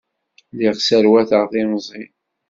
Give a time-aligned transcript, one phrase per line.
[0.51, 2.11] Lliɣ sserwateɣ timẓin.